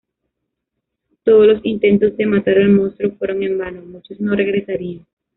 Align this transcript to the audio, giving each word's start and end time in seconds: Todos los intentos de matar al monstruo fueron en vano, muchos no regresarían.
Todos 1.23 1.45
los 1.45 1.61
intentos 1.63 2.17
de 2.17 2.25
matar 2.25 2.57
al 2.57 2.69
monstruo 2.69 3.13
fueron 3.19 3.43
en 3.43 3.59
vano, 3.59 3.83
muchos 3.83 4.19
no 4.19 4.35
regresarían. 4.35 5.05